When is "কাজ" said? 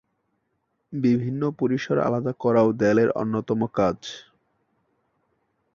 3.73-3.99